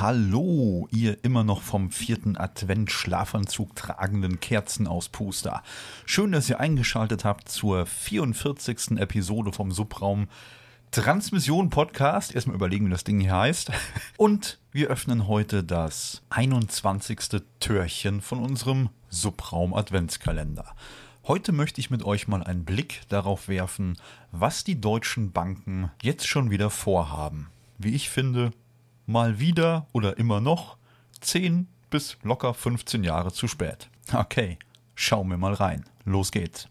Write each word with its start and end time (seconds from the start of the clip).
Hallo, 0.00 0.86
ihr 0.92 1.24
immer 1.24 1.42
noch 1.42 1.60
vom 1.60 1.90
vierten 1.90 2.36
Advent 2.36 2.92
Schlafanzug 2.92 3.74
tragenden 3.74 4.38
Kerzenauspuster. 4.38 5.64
Schön, 6.06 6.30
dass 6.30 6.48
ihr 6.48 6.60
eingeschaltet 6.60 7.24
habt 7.24 7.48
zur 7.48 7.84
44. 7.84 8.92
Episode 8.92 9.50
vom 9.50 9.72
Subraum 9.72 10.28
Transmission 10.92 11.68
Podcast. 11.68 12.32
Erstmal 12.32 12.54
überlegen, 12.54 12.86
wie 12.86 12.92
das 12.92 13.02
Ding 13.02 13.18
hier 13.18 13.34
heißt. 13.34 13.72
Und 14.16 14.60
wir 14.70 14.86
öffnen 14.86 15.26
heute 15.26 15.64
das 15.64 16.22
21. 16.30 17.42
Türchen 17.58 18.20
von 18.20 18.38
unserem 18.38 18.90
Subraum 19.10 19.74
Adventskalender. 19.74 20.76
Heute 21.26 21.50
möchte 21.50 21.80
ich 21.80 21.90
mit 21.90 22.04
euch 22.04 22.28
mal 22.28 22.44
einen 22.44 22.64
Blick 22.64 23.00
darauf 23.08 23.48
werfen, 23.48 23.96
was 24.30 24.62
die 24.62 24.80
deutschen 24.80 25.32
Banken 25.32 25.90
jetzt 26.02 26.28
schon 26.28 26.52
wieder 26.52 26.70
vorhaben. 26.70 27.48
Wie 27.78 27.96
ich 27.96 28.10
finde, 28.10 28.52
mal 29.08 29.40
wieder 29.40 29.86
oder 29.92 30.18
immer 30.18 30.40
noch 30.40 30.76
10 31.20 31.66
bis 31.90 32.18
locker 32.22 32.54
15 32.54 33.02
Jahre 33.02 33.32
zu 33.32 33.48
spät. 33.48 33.88
Okay, 34.12 34.58
schauen 34.94 35.28
wir 35.30 35.38
mal 35.38 35.54
rein. 35.54 35.84
Los 36.04 36.30
geht's. 36.30 36.68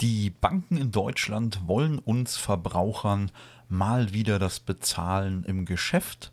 Die 0.00 0.30
Banken 0.30 0.76
in 0.76 0.90
Deutschland 0.90 1.68
wollen 1.68 1.98
uns 1.98 2.36
Verbrauchern 2.36 3.30
mal 3.68 4.12
wieder 4.12 4.38
das 4.38 4.58
Bezahlen 4.58 5.44
im 5.44 5.64
Geschäft 5.64 6.32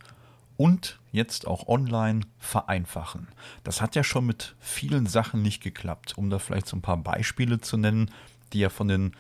und 0.58 1.00
jetzt 1.12 1.48
auch 1.48 1.68
online 1.68 2.22
vereinfachen. 2.40 3.28
Das 3.64 3.82
hat 3.82 3.96
ja 3.96 4.04
schon 4.04 4.26
mit 4.26 4.56
vielen 4.60 5.06
Sachen 5.06 5.42
nicht 5.42 5.62
geklappt. 5.64 6.18
Um 6.18 6.30
da 6.30 6.40
vielleicht 6.40 6.68
so 6.68 6.76
ein 6.76 6.82
paar 6.82 6.98
Beispiele 6.98 7.60
zu 7.60 7.78
nennen, 7.78 8.12
die 8.54 8.60
ja 8.60 8.70
von 8.70 8.88
den 8.88 9.16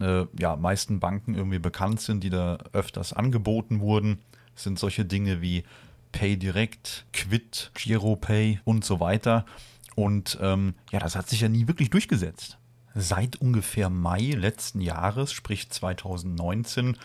äh, 0.00 0.26
ja, 0.38 0.56
meisten 0.56 1.00
Banken 1.00 1.34
irgendwie 1.34 1.58
bekannt 1.58 2.00
sind, 2.00 2.22
die 2.22 2.30
da 2.30 2.58
öfters 2.72 3.12
angeboten 3.12 3.80
wurden, 3.80 4.20
sind 4.54 4.78
solche 4.78 5.04
Dinge 5.04 5.40
wie 5.40 5.64
PayDirect, 6.12 7.06
Quid, 7.12 7.70
GiroPay 7.74 8.60
und 8.64 8.84
so 8.84 9.00
weiter. 9.00 9.44
Und 9.94 10.38
ähm, 10.40 10.74
ja, 10.90 10.98
das 10.98 11.16
hat 11.16 11.28
sich 11.28 11.40
ja 11.40 11.48
nie 11.48 11.68
wirklich 11.68 11.90
durchgesetzt. 11.90 12.58
Seit 12.94 13.36
ungefähr 13.36 13.90
Mai 13.90 14.30
letzten 14.30 14.80
Jahres, 14.80 15.32
sprich 15.32 15.70
2019, 15.70 16.96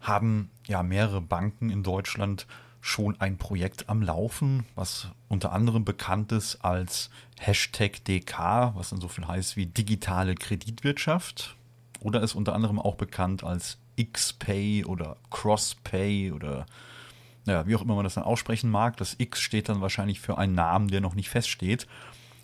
haben 0.00 0.50
ja 0.66 0.82
mehrere 0.82 1.20
Banken 1.20 1.70
in 1.70 1.82
Deutschland 1.82 2.46
schon 2.88 3.20
ein 3.20 3.36
Projekt 3.36 3.88
am 3.88 4.02
Laufen, 4.02 4.64
was 4.74 5.08
unter 5.28 5.52
anderem 5.52 5.84
bekannt 5.84 6.32
ist 6.32 6.64
als 6.64 7.10
Hashtag 7.38 8.02
DK, 8.04 8.72
was 8.74 8.90
dann 8.90 9.00
so 9.00 9.08
viel 9.08 9.26
heißt 9.28 9.56
wie 9.56 9.66
digitale 9.66 10.34
Kreditwirtschaft. 10.34 11.56
Oder 12.00 12.22
ist 12.22 12.34
unter 12.34 12.54
anderem 12.54 12.78
auch 12.78 12.94
bekannt 12.94 13.44
als 13.44 13.78
XPay 14.00 14.84
oder 14.84 15.16
CrossPay 15.30 16.32
oder 16.32 16.64
naja, 17.44 17.66
wie 17.66 17.76
auch 17.76 17.82
immer 17.82 17.94
man 17.94 18.04
das 18.04 18.14
dann 18.14 18.24
aussprechen 18.24 18.70
mag. 18.70 18.96
Das 18.96 19.16
X 19.18 19.40
steht 19.40 19.68
dann 19.68 19.80
wahrscheinlich 19.80 20.20
für 20.20 20.38
einen 20.38 20.54
Namen, 20.54 20.88
der 20.88 21.00
noch 21.00 21.14
nicht 21.14 21.28
feststeht. 21.28 21.86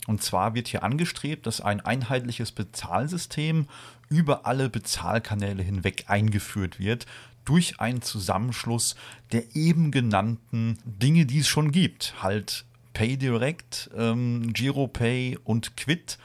Und 0.07 0.23
zwar 0.23 0.55
wird 0.55 0.69
hier 0.69 0.83
angestrebt, 0.83 1.47
dass 1.47 1.61
ein 1.61 1.81
einheitliches 1.81 2.53
Bezahlsystem 2.53 3.67
über 4.09 4.47
alle 4.47 4.69
Bezahlkanäle 4.69 5.63
hinweg 5.63 6.05
eingeführt 6.09 6.79
wird, 6.79 7.07
durch 7.45 7.81
einen 7.81 8.03
Zusammenschluss 8.03 8.97
der 9.33 9.55
eben 9.55 9.91
genannten 9.91 10.79
Dinge, 10.85 11.27
die 11.27 11.41
es 11.41 11.49
schon 11.49 11.73
gibt. 11.73 12.15
Halt 12.23 12.65
PayDirect, 12.95 13.91
ähm, 13.97 14.53
GiroPay 14.53 15.39
und 15.45 15.77
Quid, 15.77 16.19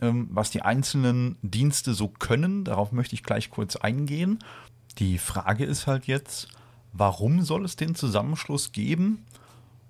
ähm, 0.00 0.28
was 0.30 0.50
die 0.50 0.62
einzelnen 0.62 1.36
Dienste 1.42 1.94
so 1.94 2.08
können. 2.08 2.64
Darauf 2.64 2.92
möchte 2.92 3.14
ich 3.14 3.22
gleich 3.22 3.50
kurz 3.50 3.76
eingehen. 3.76 4.38
Die 4.98 5.18
Frage 5.18 5.64
ist 5.64 5.86
halt 5.86 6.06
jetzt, 6.06 6.48
warum 6.92 7.42
soll 7.42 7.64
es 7.64 7.76
den 7.76 7.94
Zusammenschluss 7.94 8.72
geben 8.72 9.24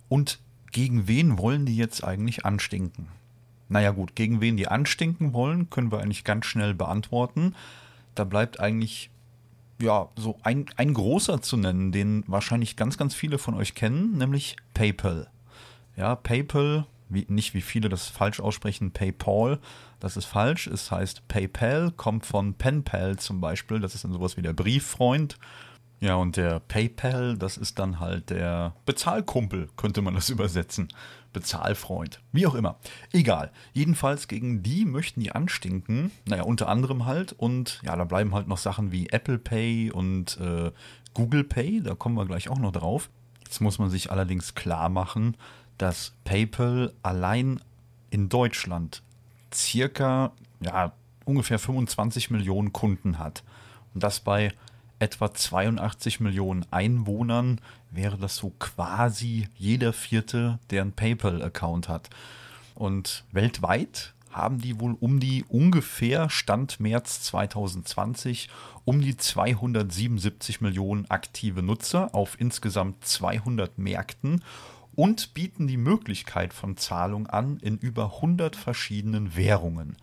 und 0.09 0.39
gegen 0.73 1.09
wen 1.09 1.37
wollen 1.39 1.67
die 1.67 1.77
jetzt 1.77 2.05
eigentlich 2.05 2.45
anstinken? 2.45 3.09
Naja 3.71 3.93
gut, 3.93 4.17
gegen 4.17 4.41
wen 4.41 4.57
die 4.57 4.69
anstinken 4.69 5.33
wollen, 5.33 5.71
können 5.71 5.93
wir 5.93 6.01
eigentlich 6.01 6.25
ganz 6.25 6.45
schnell 6.45 6.75
beantworten. 6.75 7.55
Da 8.17 8.25
bleibt 8.25 8.59
eigentlich 8.59 9.11
ja, 9.81 10.09
so 10.17 10.37
ein, 10.43 10.67
ein 10.77 10.93
großer 10.93 11.41
zu 11.41 11.57
nennen, 11.57 11.93
den 11.93 12.25
wahrscheinlich 12.27 12.77
ganz, 12.77 12.99
ganz 12.99 13.15
viele 13.15 13.39
von 13.39 13.55
euch 13.55 13.75
kennen, 13.75 14.19
nämlich 14.19 14.57
PayPal. 14.75 15.29
Ja, 15.97 16.17
PayPal, 16.17 16.85
wie, 17.09 17.27
nicht 17.29 17.55
wie 17.55 17.63
viele 17.63 17.89
das 17.89 18.09
falsch 18.09 18.41
aussprechen, 18.41 18.91
PayPal, 18.91 19.61
das 20.01 20.17
ist 20.17 20.27
falsch. 20.27 20.67
Es 20.67 20.91
heißt 20.91 21.29
PayPal, 21.29 21.93
kommt 21.93 22.27
von 22.27 22.55
PenPal 22.55 23.19
zum 23.19 23.41
Beispiel, 23.41 23.79
das 23.79 23.95
ist 23.95 24.03
dann 24.03 24.13
sowas 24.13 24.37
wie 24.37 24.43
der 24.43 24.53
Brieffreund. 24.53 25.39
Ja, 26.01 26.15
und 26.15 26.37
der 26.37 26.61
PayPal, 26.61 27.37
das 27.37 27.57
ist 27.57 27.79
dann 27.79 28.01
halt 28.01 28.31
der 28.31 28.75
Bezahlkumpel, 28.87 29.69
könnte 29.77 30.01
man 30.03 30.15
das 30.15 30.31
übersetzen. 30.31 30.89
Bezahlfreund, 31.33 32.21
wie 32.33 32.47
auch 32.47 32.55
immer. 32.55 32.77
Egal. 33.13 33.51
Jedenfalls 33.73 34.29
gegen 34.29 34.63
die 34.63 34.85
möchten 34.85 35.21
die 35.21 35.33
anstinken. 35.33 36.11
Naja, 36.27 36.43
unter 36.43 36.69
anderem 36.69 37.07
halt. 37.07 37.33
Und 37.33 37.81
ja, 37.85 37.97
da 37.97 38.05
bleiben 38.05 38.35
halt 38.35 38.49
noch 38.49 38.59
Sachen 38.59 38.93
wie 38.93 39.09
Apple 39.11 39.39
Pay 39.39 39.91
und 39.91 40.39
äh, 40.39 40.73
Google 41.15 41.45
Pay. 41.45 41.83
Da 41.83 41.95
kommen 41.95 42.17
wir 42.17 42.27
gleich 42.27 42.49
auch 42.49 42.59
noch 42.59 42.73
drauf. 42.73 43.11
Jetzt 43.45 43.61
muss 43.61 43.79
man 43.79 43.91
sich 43.91 44.11
allerdings 44.11 44.55
klar 44.55 44.89
machen, 44.89 45.37
dass 45.79 46.13
PayPal 46.25 46.93
allein 47.03 47.61
in 48.11 48.29
Deutschland 48.29 49.03
circa, 49.53 50.33
ja, 50.61 50.93
ungefähr 51.25 51.59
25 51.59 52.31
Millionen 52.31 52.73
Kunden 52.73 53.19
hat. 53.19 53.43
Und 53.95 54.03
das 54.03 54.21
bei 54.21 54.53
etwa 55.01 55.35
82 55.35 56.21
Millionen 56.21 56.65
Einwohnern 56.71 57.61
wäre 57.91 58.19
das 58.19 58.37
so 58.37 58.51
quasi 58.59 59.49
jeder 59.57 59.93
vierte, 59.93 60.61
der 60.71 60.83
einen 60.83 60.93
PayPal-Account 60.93 61.89
hat. 61.89 62.11
Und 62.75 63.25
weltweit 63.33 64.15
haben 64.31 64.61
die 64.61 64.79
wohl 64.79 64.97
um 65.01 65.19
die 65.19 65.45
ungefähr 65.49 66.31
Stand 66.31 66.79
März 66.79 67.23
2020 67.23 68.49
um 68.85 69.01
die 69.01 69.17
277 69.17 70.61
Millionen 70.61 71.11
aktive 71.11 71.63
Nutzer 71.63 72.15
auf 72.15 72.41
insgesamt 72.41 73.05
200 73.05 73.79
Märkten 73.79 74.43
und 74.95 75.35
bieten 75.35 75.67
die 75.67 75.77
Möglichkeit 75.77 76.53
von 76.53 76.77
Zahlung 76.77 77.27
an 77.27 77.59
in 77.59 77.79
über 77.79 78.17
100 78.17 78.55
verschiedenen 78.55 79.35
Währungen. 79.35 79.97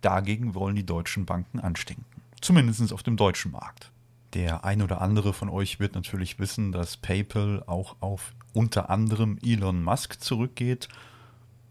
Dagegen 0.00 0.54
wollen 0.54 0.76
die 0.76 0.86
deutschen 0.86 1.24
Banken 1.24 1.60
anstinken. 1.60 2.04
Zumindest 2.40 2.92
auf 2.92 3.02
dem 3.02 3.16
deutschen 3.16 3.52
Markt. 3.52 3.90
Der 4.34 4.64
ein 4.64 4.82
oder 4.82 5.00
andere 5.00 5.32
von 5.32 5.48
euch 5.48 5.80
wird 5.80 5.94
natürlich 5.94 6.38
wissen, 6.38 6.72
dass 6.72 6.96
PayPal 6.96 7.62
auch 7.66 7.96
auf 8.00 8.34
unter 8.52 8.90
anderem 8.90 9.38
Elon 9.42 9.82
Musk 9.82 10.20
zurückgeht, 10.20 10.88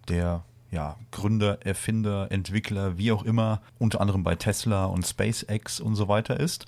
der 0.08 0.44
ja, 0.72 0.98
Gründer, 1.12 1.66
Erfinder, 1.66 2.32
Entwickler, 2.32 2.98
wie 2.98 3.12
auch 3.12 3.24
immer, 3.24 3.62
unter 3.80 4.02
anderem 4.02 4.24
bei 4.24 4.36
Tesla 4.36 4.86
und 4.86 5.06
SpaceX 5.06 5.80
und 5.80 5.96
so 5.96 6.08
weiter 6.08 6.40
ist. 6.40 6.66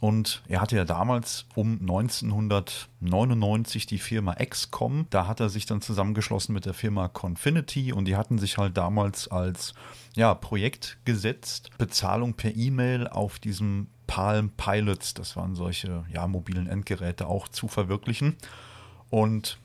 Und 0.00 0.42
er 0.46 0.60
hatte 0.60 0.76
ja 0.76 0.84
damals 0.84 1.46
um 1.56 1.80
1999 1.80 3.86
die 3.86 3.98
Firma 3.98 4.34
XCOM. 4.34 5.06
Da 5.10 5.26
hat 5.26 5.40
er 5.40 5.48
sich 5.48 5.66
dann 5.66 5.80
zusammengeschlossen 5.80 6.52
mit 6.52 6.66
der 6.66 6.74
Firma 6.74 7.08
Confinity 7.08 7.92
und 7.92 8.04
die 8.04 8.16
hatten 8.16 8.38
sich 8.38 8.58
halt 8.58 8.76
damals 8.76 9.26
als 9.28 9.74
ja, 10.14 10.34
Projekt 10.34 10.98
gesetzt, 11.04 11.70
Bezahlung 11.78 12.34
per 12.34 12.54
E-Mail 12.54 13.08
auf 13.08 13.40
diesem 13.40 13.88
Palm 14.08 14.50
Pilots, 14.56 15.14
das 15.14 15.36
waren 15.36 15.54
solche 15.54 16.04
ja, 16.12 16.26
mobilen 16.26 16.66
Endgeräte, 16.66 17.28
auch 17.28 17.46
zu 17.46 17.68
verwirklichen. 17.68 18.36
Und 19.10 19.58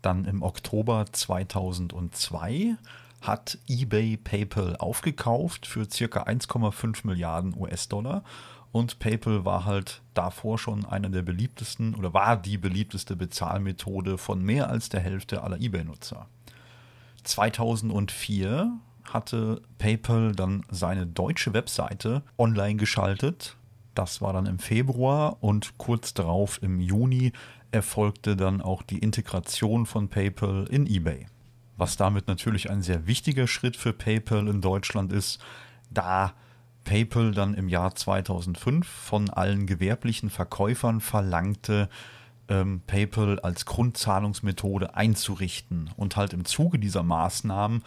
dann 0.00 0.24
im 0.24 0.42
Oktober 0.42 1.04
2002 1.12 2.76
hat 3.20 3.58
eBay 3.68 4.16
PayPal 4.16 4.76
aufgekauft 4.76 5.66
für 5.66 5.88
circa 5.90 6.22
1,5 6.22 7.06
Milliarden 7.06 7.54
US-Dollar. 7.56 8.24
Und 8.72 8.98
PayPal 9.00 9.44
war 9.44 9.66
halt 9.66 10.00
davor 10.14 10.58
schon 10.58 10.86
einer 10.86 11.10
der 11.10 11.22
beliebtesten 11.22 11.94
oder 11.94 12.14
war 12.14 12.36
die 12.36 12.56
beliebteste 12.56 13.16
Bezahlmethode 13.16 14.16
von 14.16 14.42
mehr 14.42 14.70
als 14.70 14.88
der 14.88 15.00
Hälfte 15.00 15.42
aller 15.42 15.60
eBay-Nutzer. 15.60 16.26
2004 17.24 18.72
hatte 19.04 19.60
PayPal 19.78 20.32
dann 20.32 20.64
seine 20.70 21.06
deutsche 21.06 21.52
Webseite 21.52 22.22
online 22.38 22.76
geschaltet 22.76 23.56
das 23.94 24.20
war 24.20 24.32
dann 24.32 24.46
im 24.46 24.58
Februar 24.58 25.36
und 25.40 25.78
kurz 25.78 26.14
darauf 26.14 26.62
im 26.62 26.80
Juni 26.80 27.32
erfolgte 27.70 28.36
dann 28.36 28.60
auch 28.60 28.82
die 28.82 28.98
Integration 28.98 29.86
von 29.86 30.08
PayPal 30.08 30.66
in 30.70 30.86
eBay. 30.86 31.26
Was 31.76 31.96
damit 31.96 32.28
natürlich 32.28 32.70
ein 32.70 32.82
sehr 32.82 33.06
wichtiger 33.06 33.46
Schritt 33.46 33.76
für 33.76 33.92
PayPal 33.92 34.46
in 34.48 34.60
Deutschland 34.60 35.12
ist, 35.12 35.40
da 35.90 36.34
PayPal 36.84 37.32
dann 37.32 37.54
im 37.54 37.68
Jahr 37.68 37.94
2005 37.94 38.86
von 38.86 39.30
allen 39.30 39.66
gewerblichen 39.66 40.30
Verkäufern 40.30 41.00
verlangte, 41.00 41.88
ähm, 42.48 42.82
PayPal 42.86 43.40
als 43.40 43.66
Grundzahlungsmethode 43.66 44.94
einzurichten 44.94 45.90
und 45.96 46.16
halt 46.16 46.32
im 46.32 46.44
Zuge 46.44 46.78
dieser 46.78 47.02
Maßnahmen 47.02 47.82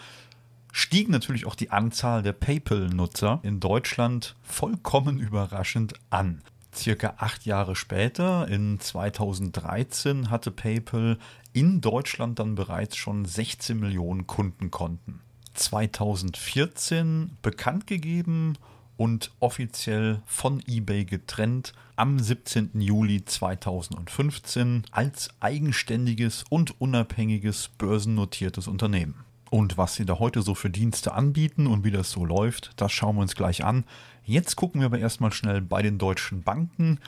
stieg 0.76 1.08
natürlich 1.08 1.46
auch 1.46 1.56
die 1.56 1.72
Anzahl 1.72 2.22
der 2.22 2.34
PayPal-Nutzer 2.34 3.40
in 3.44 3.62
Deutschland 3.62 4.36
vollkommen 4.44 5.20
überraschend 5.20 5.94
an. 6.10 6.42
Circa 6.76 7.14
acht 7.16 7.46
Jahre 7.46 7.78
später, 7.78 8.50
in 8.50 8.82
2013, 8.82 10.30
hatte 10.30 10.52
PayPal 10.52 11.18
in 11.54 11.80
Deutschland 11.80 12.40
dann 12.40 12.56
bereits 12.56 12.98
schon 12.98 13.24
16 13.24 13.80
Millionen 13.80 14.28
Kundenkonten. 14.28 15.22
2014 15.54 17.38
bekannt 17.42 17.88
gegeben 17.88 18.58
und 18.98 19.32
offiziell 19.40 20.22
von 20.26 20.62
eBay 20.68 21.06
getrennt 21.06 21.72
am 21.96 22.20
17. 22.20 22.82
Juli 22.82 23.24
2015 23.24 24.84
als 24.92 25.30
eigenständiges 25.40 26.44
und 26.50 26.82
unabhängiges 26.82 27.70
börsennotiertes 27.78 28.68
Unternehmen. 28.68 29.25
Und 29.50 29.78
was 29.78 29.96
sie 29.96 30.06
da 30.06 30.20
heute 30.20 30.42
so 30.42 30.56
für 30.56 30.70
Dienste 30.70 31.14
anbieten 31.14 31.68
und 31.68 31.84
wie 31.84 31.92
das 31.92 32.12
so 32.12 32.26
läuft, 32.26 32.72
das 32.78 32.92
schauen 32.92 33.16
wir 33.16 33.22
uns 33.22 33.36
gleich 33.36 33.64
an. 33.64 33.86
Jetzt 34.24 34.56
gucken 34.56 34.82
wir 34.82 34.88
aber 34.88 35.00
erstmal 35.00 35.32
schnell 35.32 35.62
bei 35.62 35.82
den 35.82 35.98
deutschen 35.98 36.44
Banken, 36.44 37.00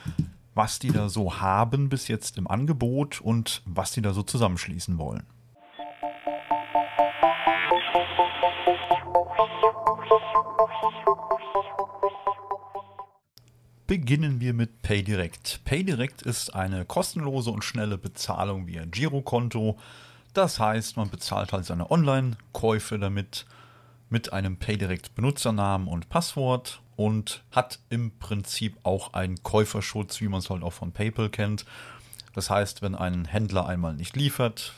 was 0.54 0.78
die 0.78 0.90
da 0.92 1.08
so 1.08 1.40
haben 1.40 1.88
bis 1.88 2.08
jetzt 2.08 2.38
im 2.38 2.46
Angebot 2.46 3.20
und 3.20 3.62
was 3.64 3.92
die 3.92 4.02
da 4.02 4.12
so 4.12 4.22
zusammenschließen 4.22 4.98
wollen. 4.98 5.24
Beginnen 13.88 14.40
wir 14.40 14.52
mit 14.52 14.82
PayDirect. 14.82 15.60
PayDirect 15.64 16.20
ist 16.20 16.54
eine 16.54 16.84
kostenlose 16.84 17.50
und 17.50 17.64
schnelle 17.64 17.96
Bezahlung 17.96 18.66
via 18.66 18.84
Girokonto. 18.84 19.78
Das 20.38 20.60
heißt, 20.60 20.96
man 20.96 21.10
bezahlt 21.10 21.52
halt 21.52 21.64
seine 21.64 21.90
Online-Käufe 21.90 22.96
damit 23.00 23.44
mit 24.08 24.32
einem 24.32 24.56
PayDirect-Benutzernamen 24.56 25.88
und 25.88 26.10
Passwort 26.10 26.80
und 26.94 27.42
hat 27.50 27.80
im 27.90 28.16
Prinzip 28.20 28.76
auch 28.84 29.14
einen 29.14 29.42
Käuferschutz, 29.42 30.20
wie 30.20 30.28
man 30.28 30.38
es 30.38 30.48
halt 30.48 30.62
auch 30.62 30.72
von 30.72 30.92
PayPal 30.92 31.28
kennt. 31.28 31.64
Das 32.34 32.50
heißt, 32.50 32.82
wenn 32.82 32.94
ein 32.94 33.24
Händler 33.24 33.66
einmal 33.66 33.94
nicht 33.94 34.14
liefert, 34.14 34.74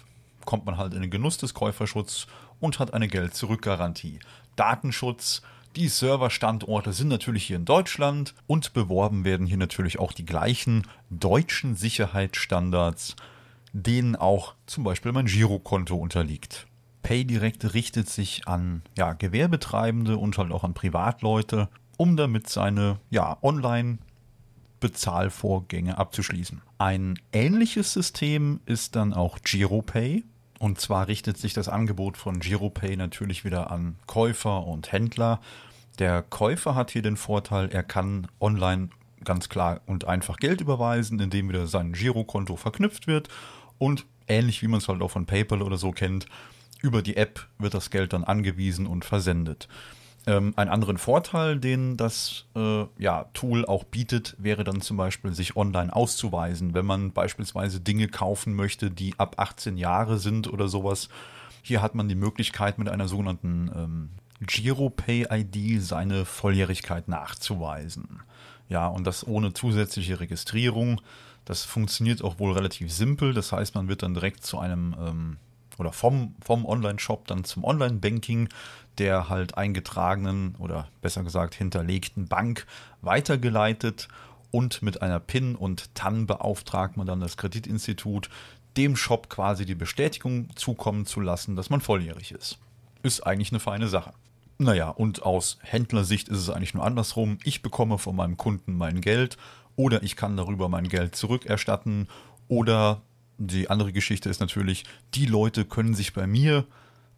kommt 0.47 0.65
man 0.65 0.79
halt 0.79 0.95
in 0.95 1.03
den 1.03 1.11
Genuss 1.11 1.37
des 1.37 1.53
Käuferschutzes 1.53 2.27
und 2.59 2.79
hat 2.79 2.95
eine 2.95 3.09
Geld-Zurück-Garantie. 3.09 4.19
Datenschutz, 4.56 5.43
die 5.77 5.89
Serverstandorte 5.89 6.95
sind 6.95 7.09
natürlich 7.09 7.45
hier 7.45 7.56
in 7.56 7.67
Deutschland 7.67 8.33
und 8.47 8.73
beworben 8.73 9.25
werden 9.27 9.47
hier 9.47 9.59
natürlich 9.59 9.99
auch 9.99 10.13
die 10.13 10.25
gleichen 10.25 10.87
deutschen 11.11 11.77
Sicherheitsstandards 11.77 13.15
denen 13.72 14.17
auch 14.17 14.55
zum 14.67 14.84
Beispiel 14.84 15.12
mein 15.12 15.26
Girokonto 15.26 15.96
unterliegt. 15.96 16.67
PayDirect 17.02 17.75
richtet 17.75 18.08
sich 18.08 18.46
an 18.46 18.82
ja, 18.96 19.14
Gewerbetreibende 19.14 20.17
und 20.17 20.37
halt 20.38 20.52
auch 20.52 20.64
an 20.64 20.75
Privatleute, 20.75 21.69
um 21.96 22.17
damit 22.17 22.49
seine 22.49 22.99
ja, 23.11 23.38
Online- 23.43 23.99
Bezahlvorgänge 24.81 25.99
abzuschließen. 25.99 26.62
Ein 26.78 27.19
ähnliches 27.32 27.93
System 27.93 28.61
ist 28.67 28.96
dann 28.96 29.12
auch 29.12 29.38
GiroPay. 29.43 30.25
Und 30.58 30.81
zwar 30.81 31.08
richtet 31.08 31.38
sich 31.38 31.55
das 31.55 31.69
Angebot 31.69 32.17
von 32.17 32.40
GiroPay 32.40 32.96
natürlich 32.96 33.44
wieder 33.44 33.70
an 33.70 33.96
Käufer 34.06 34.67
und 34.67 34.93
Händler. 34.93 35.40
Der 35.99 36.22
Käufer 36.22 36.75
hat 36.75 36.90
hier 36.90 37.02
den 37.02 37.17
Vorteil, 37.17 37.70
er 37.70 37.82
kann 37.82 38.26
online 38.40 38.90
ganz 39.25 39.49
klar 39.49 39.81
und 39.87 40.06
einfach 40.06 40.38
Geld 40.38 40.61
überweisen, 40.61 41.19
indem 41.19 41.49
wieder 41.49 41.67
sein 41.67 41.93
Girokonto 41.93 42.56
verknüpft 42.56 43.06
wird 43.06 43.28
und 43.81 44.06
ähnlich 44.29 44.62
wie 44.62 44.69
man 44.69 44.79
es 44.79 44.87
halt 44.88 45.03
auch 45.03 45.11
von 45.11 45.27
PayPal 45.27 45.62
oder 45.62 45.79
so 45.79 45.91
kennt, 45.91 46.27
über 46.82 47.03
die 47.03 47.17
App 47.17 47.49
wird 47.59 47.75
das 47.75 47.91
Geld 47.91 48.12
dann 48.12 48.25
angewiesen 48.25 48.87
und 48.87 49.05
versendet. 49.05 49.69
Ähm, 50.27 50.53
einen 50.56 50.71
anderen 50.71 50.99
Vorteil, 50.99 51.59
den 51.59 51.97
das 51.97 52.44
äh, 52.55 52.85
ja, 52.99 53.25
Tool 53.32 53.65
auch 53.65 53.85
bietet, 53.85 54.37
wäre 54.38 54.65
dann 54.65 54.82
zum 54.82 54.99
Beispiel, 54.99 55.32
sich 55.32 55.56
online 55.56 55.94
auszuweisen, 55.94 56.75
wenn 56.75 56.85
man 56.85 57.12
beispielsweise 57.12 57.81
Dinge 57.81 58.06
kaufen 58.06 58.55
möchte, 58.55 58.91
die 58.91 59.15
ab 59.19 59.37
18 59.38 59.79
Jahre 59.79 60.19
sind 60.19 60.53
oder 60.53 60.69
sowas. 60.69 61.09
Hier 61.62 61.81
hat 61.81 61.94
man 61.94 62.09
die 62.09 62.15
Möglichkeit, 62.15 62.79
mit 62.79 62.88
einer 62.91 63.09
sogenannten 63.09 63.71
ähm, 63.75 64.11
GiroPay-ID 64.43 65.82
seine 65.82 66.27
Volljährigkeit 66.27 67.09
nachzuweisen. 67.09 68.21
Ja, 68.69 68.87
und 68.88 69.06
das 69.06 69.27
ohne 69.27 69.55
zusätzliche 69.55 70.21
Registrierung. 70.21 71.00
Das 71.50 71.64
funktioniert 71.64 72.23
auch 72.23 72.38
wohl 72.38 72.52
relativ 72.52 72.93
simpel. 72.93 73.35
Das 73.35 73.50
heißt, 73.50 73.75
man 73.75 73.88
wird 73.88 74.05
dann 74.05 74.14
direkt 74.14 74.47
zu 74.47 74.61
einem 74.61 74.94
ähm, 75.00 75.37
oder 75.79 75.93
vom, 75.93 76.37
vom 76.41 76.64
Online-Shop 76.64 77.26
dann 77.26 77.43
zum 77.43 77.64
Online-Banking 77.64 78.49
der 78.99 79.29
halt 79.29 79.58
eingetragenen 79.58 80.55
oder 80.61 80.87
besser 81.02 81.25
gesagt 81.25 81.56
hinterlegten 81.56 82.29
Bank 82.29 82.67
weitergeleitet 83.02 84.06
und 84.52 84.81
mit 84.81 85.02
einer 85.02 85.19
PIN 85.19 85.56
und 85.56 85.93
TAN 85.97 86.29
beauftragt 86.29 86.97
man 86.97 87.08
dann 87.08 87.19
das 87.19 87.37
Kreditinstitut, 87.37 88.31
dem 88.76 88.94
Shop 88.94 89.29
quasi 89.29 89.67
die 89.67 89.75
Bestätigung 89.75 90.55
zukommen 90.55 91.05
zu 91.05 91.20
lassen, 91.20 91.56
dass 91.56 91.69
man 91.69 91.81
volljährig 91.81 92.31
ist. 92.31 92.58
Ist 93.03 93.26
eigentlich 93.26 93.50
eine 93.50 93.58
feine 93.58 93.88
Sache. 93.88 94.12
Naja, 94.58 94.91
und 94.91 95.25
aus 95.25 95.58
Händlersicht 95.62 96.29
ist 96.29 96.38
es 96.38 96.50
eigentlich 96.50 96.75
nur 96.75 96.85
andersrum. 96.85 97.38
Ich 97.43 97.61
bekomme 97.61 97.99
von 97.99 98.14
meinem 98.14 98.37
Kunden 98.37 98.76
mein 98.76 99.00
Geld 99.00 99.37
oder 99.76 100.02
ich 100.02 100.17
kann 100.17 100.37
darüber 100.37 100.69
mein 100.69 100.88
Geld 100.88 101.17
zurückerstatten 101.17 102.08
oder 102.49 103.02
die 103.38 103.70
andere 103.70 103.93
Geschichte 103.93 104.28
ist 104.28 104.40
natürlich, 104.40 104.84
die 105.14 105.26
Leute 105.26 105.64
können 105.64 105.94
sich 105.94 106.12
bei 106.12 106.26
mir 106.26 106.67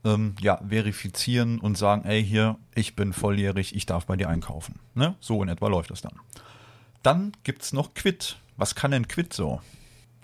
ähm, 0.05 0.35
ja, 0.41 0.61
verifizieren 0.67 1.59
und 1.59 1.77
sagen, 1.77 2.05
ey 2.05 2.25
hier, 2.25 2.57
ich 2.75 2.97
bin 2.97 3.13
volljährig, 3.13 3.75
ich 3.75 3.87
darf 3.87 4.07
bei 4.07 4.17
dir 4.17 4.29
einkaufen. 4.29 4.79
Ne? 4.95 5.17
So 5.21 5.43
in 5.43 5.49
etwa 5.49 5.69
läuft 5.69 5.91
das 5.91 6.01
dann. 6.01 6.15
Dann 7.03 7.33
gibt 7.43 7.63
es 7.63 7.73
noch 7.73 7.95
Quid. 7.95 8.37
Was 8.57 8.75
kann 8.75 8.93
denn 8.93 9.09
Quid 9.09 9.33
so? 9.33 9.61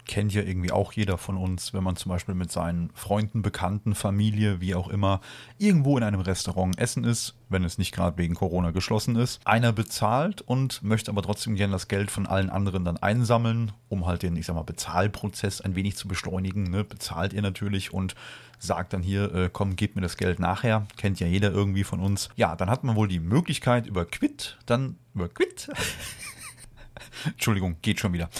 Kennt 0.08 0.34
ja 0.34 0.42
irgendwie 0.42 0.72
auch 0.72 0.92
jeder 0.92 1.18
von 1.18 1.36
uns, 1.36 1.72
wenn 1.74 1.84
man 1.84 1.94
zum 1.94 2.10
Beispiel 2.10 2.34
mit 2.34 2.50
seinen 2.50 2.90
Freunden, 2.94 3.42
Bekannten, 3.42 3.94
Familie, 3.94 4.60
wie 4.60 4.74
auch 4.74 4.88
immer, 4.88 5.20
irgendwo 5.58 5.96
in 5.96 6.02
einem 6.02 6.20
Restaurant 6.20 6.76
essen 6.78 7.04
ist, 7.04 7.36
wenn 7.48 7.62
es 7.62 7.78
nicht 7.78 7.92
gerade 7.92 8.18
wegen 8.18 8.34
Corona 8.34 8.72
geschlossen 8.72 9.14
ist. 9.14 9.40
Einer 9.44 9.72
bezahlt 9.72 10.40
und 10.40 10.82
möchte 10.82 11.10
aber 11.10 11.22
trotzdem 11.22 11.54
gerne 11.54 11.72
das 11.72 11.86
Geld 11.86 12.10
von 12.10 12.26
allen 12.26 12.50
anderen 12.50 12.84
dann 12.84 12.96
einsammeln, 12.96 13.72
um 13.88 14.06
halt 14.06 14.22
den, 14.22 14.34
ich 14.36 14.46
sag 14.46 14.56
mal, 14.56 14.62
Bezahlprozess 14.62 15.60
ein 15.60 15.76
wenig 15.76 15.96
zu 15.96 16.08
beschleunigen. 16.08 16.64
Ne? 16.64 16.82
Bezahlt 16.82 17.32
ihr 17.32 17.42
natürlich 17.42 17.92
und 17.92 18.16
sagt 18.58 18.94
dann 18.94 19.02
hier, 19.02 19.32
äh, 19.34 19.50
komm, 19.52 19.76
gebt 19.76 19.94
mir 19.94 20.02
das 20.02 20.16
Geld 20.16 20.40
nachher. 20.40 20.86
Kennt 20.96 21.20
ja 21.20 21.26
jeder 21.26 21.52
irgendwie 21.52 21.84
von 21.84 22.00
uns. 22.00 22.30
Ja, 22.34 22.56
dann 22.56 22.70
hat 22.70 22.82
man 22.82 22.96
wohl 22.96 23.08
die 23.08 23.20
Möglichkeit 23.20 23.86
über 23.86 24.06
Quid, 24.06 24.58
dann 24.66 24.96
über 25.14 25.28
Quid. 25.28 25.68
Entschuldigung, 27.26 27.76
geht 27.82 28.00
schon 28.00 28.12
wieder 28.14 28.30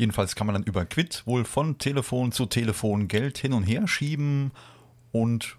Jedenfalls 0.00 0.34
kann 0.34 0.46
man 0.46 0.54
dann 0.54 0.62
über 0.62 0.86
Quid 0.86 1.24
wohl 1.26 1.44
von 1.44 1.76
Telefon 1.76 2.32
zu 2.32 2.46
Telefon 2.46 3.06
Geld 3.06 3.36
hin 3.36 3.52
und 3.52 3.64
her 3.64 3.86
schieben 3.86 4.50
und 5.12 5.58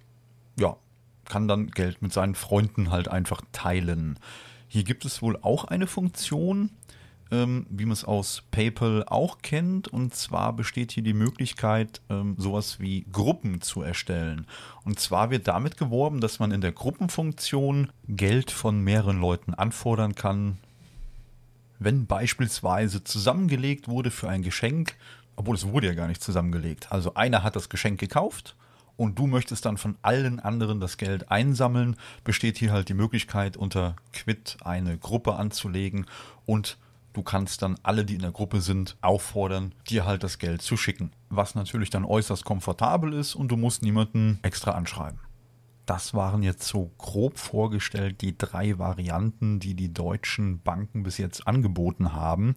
ja, 0.59 0.77
kann 1.25 1.47
dann 1.47 1.69
Geld 1.69 2.01
mit 2.01 2.11
seinen 2.11 2.33
Freunden 2.33 2.89
halt 2.89 3.07
einfach 3.07 3.43
teilen. 3.51 4.17
Hier 4.67 4.83
gibt 4.83 5.05
es 5.05 5.21
wohl 5.21 5.37
auch 5.43 5.65
eine 5.65 5.85
Funktion, 5.85 6.71
ähm, 7.29 7.67
wie 7.69 7.85
man 7.85 7.93
es 7.93 8.03
aus 8.03 8.41
PayPal 8.49 9.03
auch 9.05 9.43
kennt. 9.43 9.89
Und 9.89 10.15
zwar 10.15 10.53
besteht 10.53 10.91
hier 10.91 11.03
die 11.03 11.13
Möglichkeit, 11.13 12.01
ähm, 12.09 12.33
sowas 12.39 12.79
wie 12.79 13.05
Gruppen 13.11 13.61
zu 13.61 13.83
erstellen. 13.83 14.47
Und 14.83 14.99
zwar 14.99 15.29
wird 15.29 15.47
damit 15.47 15.77
geworben, 15.77 16.19
dass 16.19 16.39
man 16.39 16.49
in 16.49 16.61
der 16.61 16.71
Gruppenfunktion 16.71 17.91
Geld 18.07 18.49
von 18.49 18.83
mehreren 18.83 19.21
Leuten 19.21 19.53
anfordern 19.53 20.15
kann, 20.15 20.57
wenn 21.81 22.05
beispielsweise 22.05 23.03
zusammengelegt 23.03 23.87
wurde 23.87 24.11
für 24.11 24.29
ein 24.29 24.43
Geschenk, 24.43 24.95
obwohl 25.35 25.55
es 25.55 25.67
wurde 25.67 25.87
ja 25.87 25.95
gar 25.95 26.07
nicht 26.07 26.21
zusammengelegt. 26.21 26.91
Also 26.91 27.15
einer 27.15 27.41
hat 27.41 27.55
das 27.55 27.69
Geschenk 27.69 27.99
gekauft 27.99 28.55
und 28.97 29.17
du 29.17 29.25
möchtest 29.25 29.65
dann 29.65 29.77
von 29.77 29.97
allen 30.03 30.39
anderen 30.39 30.79
das 30.79 30.97
Geld 30.97 31.31
einsammeln, 31.31 31.95
besteht 32.23 32.59
hier 32.59 32.71
halt 32.71 32.87
die 32.87 32.93
Möglichkeit, 32.93 33.57
unter 33.57 33.95
Quid 34.13 34.57
eine 34.63 34.95
Gruppe 34.99 35.33
anzulegen 35.33 36.05
und 36.45 36.77
du 37.13 37.23
kannst 37.23 37.63
dann 37.63 37.79
alle, 37.81 38.05
die 38.05 38.13
in 38.13 38.21
der 38.21 38.31
Gruppe 38.31 38.61
sind, 38.61 38.95
auffordern, 39.01 39.73
dir 39.89 40.05
halt 40.05 40.21
das 40.21 40.37
Geld 40.37 40.61
zu 40.61 40.77
schicken. 40.77 41.11
Was 41.29 41.55
natürlich 41.55 41.89
dann 41.89 42.05
äußerst 42.05 42.45
komfortabel 42.45 43.13
ist 43.13 43.33
und 43.33 43.47
du 43.47 43.57
musst 43.57 43.81
niemanden 43.81 44.37
extra 44.43 44.71
anschreiben. 44.71 45.19
Das 45.85 46.13
waren 46.13 46.43
jetzt 46.43 46.67
so 46.67 46.91
grob 46.97 47.37
vorgestellt 47.37 48.21
die 48.21 48.37
drei 48.37 48.77
Varianten, 48.77 49.59
die 49.59 49.73
die 49.73 49.93
deutschen 49.93 50.61
Banken 50.61 51.03
bis 51.03 51.17
jetzt 51.17 51.47
angeboten 51.47 52.13
haben. 52.13 52.55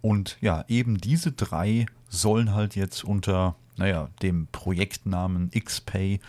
Und 0.00 0.38
ja, 0.40 0.64
eben 0.68 0.98
diese 0.98 1.32
drei 1.32 1.86
sollen 2.08 2.54
halt 2.54 2.76
jetzt 2.76 3.04
unter, 3.04 3.56
naja, 3.76 4.08
dem 4.22 4.48
Projektnamen 4.52 5.50
XPay 5.50 6.20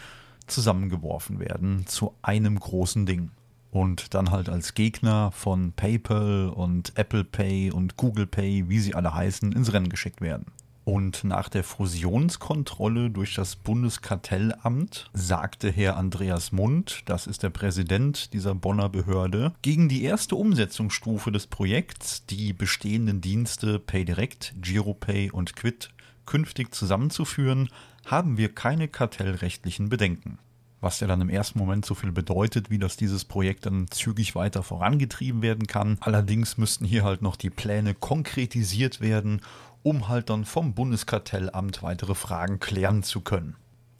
zusammengeworfen 0.48 1.39
werden 1.39 1.86
zu 1.86 2.13
einem 2.22 2.60
großen 2.60 3.05
Ding. 3.05 3.31
Und 3.69 4.13
dann 4.13 4.31
halt 4.31 4.50
als 4.50 4.74
Gegner 4.74 5.31
von 5.31 5.74
PayPal 5.74 6.50
und 6.50 6.93
Apple 6.96 7.24
Pay 7.24 7.72
und 7.72 7.98
Google 7.98 8.25
Pay, 8.25 8.69
wie 8.69 8.79
sie 8.79 8.96
alle 8.96 9.13
heißen, 9.13 9.51
ins 9.51 9.74
Rennen 9.74 9.89
geschickt 9.89 10.22
werden. 10.22 10.46
Und 10.88 11.25
nach 11.25 11.50
der 11.50 11.65
Fusionskontrolle 11.65 13.10
durch 13.10 13.36
das 13.36 13.58
Bundeskartellamt 13.58 15.10
sagte 15.12 15.70
Herr 15.70 15.98
Andreas 15.98 16.53
Mund, 16.53 17.01
das 17.03 17.27
ist 17.27 17.44
der 17.44 17.50
Präsident 17.50 18.32
dieser 18.32 18.56
Bonner 18.56 18.88
Behörde, 18.88 19.53
gegen 19.62 19.89
die 19.89 20.03
erste 20.03 20.38
Umsetzungsstufe 20.38 21.29
des 21.29 21.48
Projekts, 21.48 22.25
die 22.27 22.53
bestehenden 22.53 23.20
Dienste 23.20 23.79
PayDirect, 23.79 24.53
GiroPay 24.62 25.29
und 25.29 25.58
Quid 25.58 25.89
künftig 26.25 26.74
zusammenzuführen, 26.74 27.67
haben 28.06 28.38
wir 28.38 28.56
keine 28.56 28.88
kartellrechtlichen 28.88 29.89
Bedenken 29.89 30.39
was 30.81 31.00
ja 31.00 31.07
dann 31.07 31.22
im 31.22 31.29
ersten 31.29 31.60
Moment 31.60 31.86
so 31.86 31.96
viel 31.96 32.12
bedeutet, 32.12 32.69
wie 32.69 32.77
dass 32.77 32.98
dieses 32.98 33.25
Projekt 33.25 33.65
dann 33.65 33.88
zügig 33.89 34.36
weiter 34.36 34.63
vorangetrieben 34.63 35.41
werden 35.41 35.67
kann. 35.67 35.98
Allerdings 36.01 36.57
müssten 36.57 36.86
hier 36.86 37.03
halt 37.03 37.22
noch 37.22 37.36
die 37.36 37.50
Pläne 37.50 37.93
konkretisiert 37.93 39.01
werden, 39.01 39.41
um 39.84 40.07
halt 40.07 40.29
dann 40.29 40.46
vom 40.46 40.74
Bundeskartellamt 40.74 41.81
weitere 41.81 42.15
Fragen 42.15 42.60
klären 42.60 43.03
zu 43.03 43.22
können. 43.22 43.55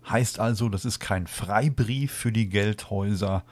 Heißt 0.10 0.40
also, 0.40 0.70
das 0.70 0.86
ist 0.86 1.00
kein 1.00 1.28
Freibrief 1.28 2.12
für 2.14 2.32
die 2.32 2.48
Geldhäuser, 2.48 3.44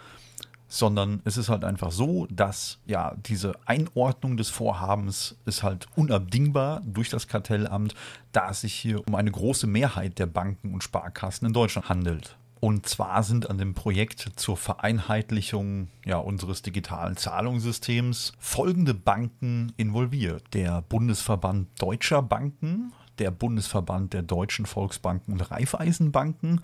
sondern 0.67 1.21
es 1.25 1.37
ist 1.37 1.49
halt 1.49 1.63
einfach 1.63 1.91
so, 1.91 2.27
dass 2.29 2.79
ja 2.85 3.15
diese 3.25 3.53
Einordnung 3.65 4.37
des 4.37 4.49
Vorhabens 4.49 5.35
ist 5.45 5.63
halt 5.63 5.87
unabdingbar 5.95 6.81
durch 6.85 7.09
das 7.09 7.27
Kartellamt, 7.27 7.93
da 8.31 8.51
es 8.51 8.61
sich 8.61 8.73
hier 8.73 9.05
um 9.07 9.15
eine 9.15 9.31
große 9.31 9.67
Mehrheit 9.67 10.19
der 10.19 10.25
Banken 10.27 10.73
und 10.73 10.83
Sparkassen 10.83 11.47
in 11.47 11.53
Deutschland 11.53 11.89
handelt. 11.89 12.37
Und 12.65 12.89
zwar 12.89 13.21
sind 13.21 13.47
an 13.51 13.59
dem 13.59 13.75
Projekt 13.75 14.27
zur 14.37 14.57
Vereinheitlichung 14.57 15.89
ja, 16.03 16.17
unseres 16.17 16.63
digitalen 16.63 17.15
Zahlungssystems 17.15 18.33
folgende 18.39 18.95
Banken 18.95 19.71
involviert. 19.77 20.45
Der 20.55 20.81
Bundesverband 20.81 21.67
Deutscher 21.79 22.23
Banken, 22.23 22.91
der 23.19 23.29
Bundesverband 23.29 24.13
der 24.13 24.23
Deutschen 24.23 24.65
Volksbanken 24.65 25.33
und 25.33 25.51
Raiffeisenbanken, 25.51 26.61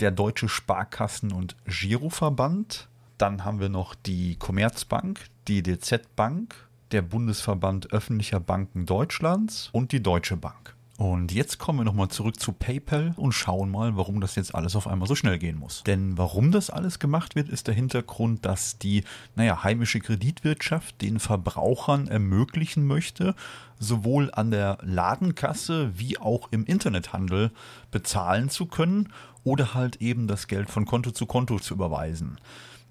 der 0.00 0.10
Deutsche 0.10 0.48
Sparkassen- 0.48 1.32
und 1.32 1.54
Giroverband. 1.66 2.88
Dann 3.16 3.44
haben 3.44 3.60
wir 3.60 3.68
noch 3.68 3.94
die 3.94 4.34
Commerzbank, 4.34 5.20
die 5.46 5.62
DZ 5.62 6.16
Bank, 6.16 6.68
der 6.90 7.02
Bundesverband 7.02 7.92
öffentlicher 7.92 8.40
Banken 8.40 8.86
Deutschlands 8.86 9.68
und 9.70 9.92
die 9.92 10.02
Deutsche 10.02 10.36
Bank. 10.36 10.73
Und 10.96 11.32
jetzt 11.32 11.58
kommen 11.58 11.80
wir 11.80 11.84
nochmal 11.84 12.08
zurück 12.08 12.38
zu 12.38 12.52
PayPal 12.52 13.14
und 13.16 13.32
schauen 13.32 13.68
mal, 13.68 13.96
warum 13.96 14.20
das 14.20 14.36
jetzt 14.36 14.54
alles 14.54 14.76
auf 14.76 14.86
einmal 14.86 15.08
so 15.08 15.16
schnell 15.16 15.38
gehen 15.38 15.58
muss. 15.58 15.82
Denn 15.82 16.16
warum 16.16 16.52
das 16.52 16.70
alles 16.70 17.00
gemacht 17.00 17.34
wird, 17.34 17.48
ist 17.48 17.66
der 17.66 17.74
Hintergrund, 17.74 18.46
dass 18.46 18.78
die, 18.78 19.02
naja, 19.34 19.64
heimische 19.64 19.98
Kreditwirtschaft 19.98 21.02
den 21.02 21.18
Verbrauchern 21.18 22.06
ermöglichen 22.06 22.86
möchte, 22.86 23.34
sowohl 23.80 24.30
an 24.32 24.52
der 24.52 24.78
Ladenkasse 24.82 25.98
wie 25.98 26.18
auch 26.18 26.48
im 26.52 26.64
Internethandel 26.64 27.50
bezahlen 27.90 28.48
zu 28.48 28.66
können 28.66 29.12
oder 29.42 29.74
halt 29.74 29.96
eben 29.96 30.28
das 30.28 30.46
Geld 30.46 30.70
von 30.70 30.84
Konto 30.84 31.10
zu 31.10 31.26
Konto 31.26 31.58
zu 31.58 31.74
überweisen. 31.74 32.38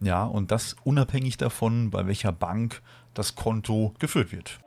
Ja, 0.02 0.26
und 0.26 0.52
das 0.52 0.76
unabhängig 0.84 1.38
davon, 1.38 1.90
bei 1.90 2.06
welcher 2.06 2.34
Bank 2.34 2.82
das 3.14 3.36
Konto 3.36 3.94
geführt 4.00 4.34
wird. 4.34 4.60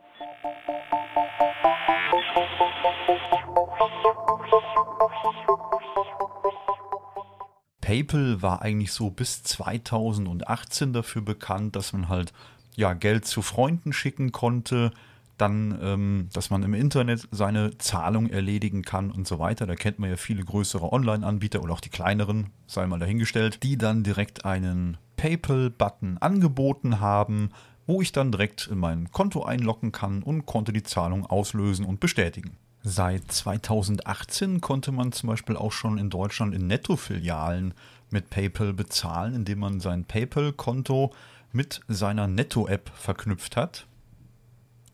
PayPal 7.81 8.41
war 8.41 8.61
eigentlich 8.61 8.91
so 8.91 9.09
bis 9.09 9.43
2018 9.43 10.91
dafür 10.91 11.21
bekannt, 11.21 11.75
dass 11.75 11.93
man 11.93 12.09
halt 12.09 12.33
ja 12.75 12.93
Geld 12.93 13.25
zu 13.25 13.41
Freunden 13.41 13.93
schicken 13.93 14.31
konnte, 14.33 14.91
dann, 15.37 15.79
ähm, 15.81 16.29
dass 16.33 16.49
man 16.49 16.63
im 16.63 16.73
Internet 16.73 17.27
seine 17.31 17.77
Zahlung 17.77 18.29
erledigen 18.29 18.81
kann 18.81 19.11
und 19.11 19.27
so 19.27 19.39
weiter. 19.39 19.65
Da 19.67 19.75
kennt 19.75 19.99
man 19.99 20.09
ja 20.09 20.17
viele 20.17 20.43
größere 20.43 20.91
Online-Anbieter 20.91 21.63
oder 21.63 21.73
auch 21.73 21.79
die 21.79 21.89
kleineren, 21.89 22.49
sei 22.65 22.85
mal 22.87 22.99
dahingestellt, 22.99 23.63
die 23.63 23.77
dann 23.77 24.03
direkt 24.03 24.45
einen 24.45 24.97
PayPal-Button 25.15 26.17
angeboten 26.17 26.99
haben, 26.99 27.51
wo 27.85 28.01
ich 28.01 28.11
dann 28.11 28.31
direkt 28.31 28.67
in 28.67 28.79
mein 28.79 29.11
Konto 29.11 29.43
einloggen 29.43 29.91
kann 29.91 30.23
und 30.23 30.45
konnte 30.45 30.73
die 30.73 30.83
Zahlung 30.83 31.25
auslösen 31.25 31.85
und 31.85 31.99
bestätigen. 31.99 32.57
Seit 32.89 33.29
2018 33.29 34.61
konnte 34.61 34.93
man 34.93 35.11
zum 35.11 35.27
Beispiel 35.27 35.57
auch 35.57 35.73
schon 35.73 35.97
in 35.97 36.09
Deutschland 36.09 36.55
in 36.55 36.67
Netto-Filialen 36.67 37.73
mit 38.11 38.29
PayPal 38.29 38.71
bezahlen, 38.71 39.35
indem 39.35 39.59
man 39.59 39.81
sein 39.81 40.05
PayPal-Konto 40.05 41.13
mit 41.51 41.81
seiner 41.89 42.27
Netto-App 42.27 42.89
verknüpft 42.95 43.57
hat. 43.57 43.87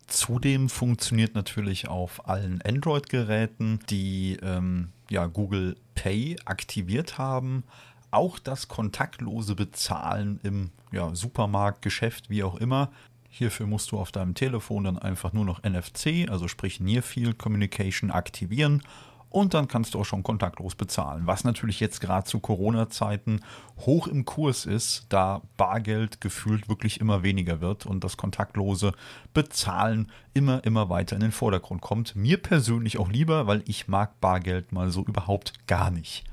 Zudem 0.08 0.70
funktioniert 0.70 1.36
natürlich 1.36 1.88
auf 1.88 2.28
allen 2.28 2.64
Android-Geräten, 2.64 3.80
die 3.92 4.40
ähm, 4.42 4.90
ja, 5.12 5.28
Google 5.28 5.76
Pay 5.94 6.38
aktiviert 6.46 7.20
haben, 7.20 7.64
auch 8.10 8.40
das 8.40 8.70
kontaktlose 8.70 9.54
Bezahlen 9.54 10.40
im 10.42 10.72
ja, 10.92 11.14
Supermarkt, 11.14 11.84
Geschäft, 11.84 12.32
wie 12.32 12.42
auch 12.42 12.56
immer, 12.56 12.90
Hierfür 13.36 13.66
musst 13.66 13.92
du 13.92 13.98
auf 13.98 14.12
deinem 14.12 14.36
Telefon 14.36 14.84
dann 14.84 15.00
einfach 15.00 15.34
nur 15.34 15.44
noch 15.44 15.64
NFC, 15.64 16.30
also 16.30 16.48
sprich 16.48 16.80
Near 16.80 17.02
Field 17.02 17.40
Communication, 17.40 18.12
aktivieren 18.12 18.84
und 19.32 19.56
dann 19.56 19.68
kannst 19.68 19.96
du 19.96 20.00
auch 20.00 20.06
schon 20.06 20.22
kontaktlos 20.22 20.76
bezahlen. 20.76 21.26
Was 21.26 21.44
natürlich 21.44 21.80
jetzt 21.80 22.00
gerade 22.00 22.28
zu 22.28 22.40
Corona-Zeiten 22.40 23.40
hoch 23.80 24.06
im 24.06 24.26
Kurs 24.26 24.68
ist, 24.68 25.08
da 25.10 25.42
Bargeld 25.58 26.22
gefühlt 26.22 26.70
wirklich 26.70 27.02
immer 27.02 27.24
weniger 27.24 27.60
wird 27.60 27.88
und 27.88 28.04
das 28.04 28.18
kontaktlose 28.18 28.92
Bezahlen 29.34 30.12
immer, 30.36 30.64
immer 30.64 30.90
weiter 30.90 31.16
in 31.16 31.24
den 31.24 31.32
Vordergrund 31.32 31.82
kommt. 31.82 32.16
Mir 32.16 32.38
persönlich 32.38 33.00
auch 33.00 33.10
lieber, 33.10 33.48
weil 33.48 33.64
ich 33.66 33.88
mag 33.88 34.22
Bargeld 34.22 34.72
mal 34.72 34.92
so 34.92 35.04
überhaupt 35.04 35.54
gar 35.66 35.90
nicht. 35.90 36.24